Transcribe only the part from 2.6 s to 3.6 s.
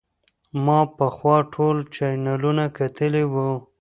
کتلي وو.